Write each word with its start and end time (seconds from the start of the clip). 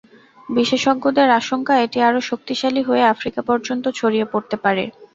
বিশেষজ্ঞদের 0.49 1.27
আশঙ্কা, 1.39 1.73
এটি 1.85 1.99
আরও 2.07 2.19
শক্তিশালী 2.29 2.81
হয়ে 2.83 3.03
আফ্রিকা 3.13 3.41
পর্যন্ত 3.49 3.85
ছড়িয়ে 3.99 4.25
পড়তে 4.31 4.55
পারে। 4.63 4.83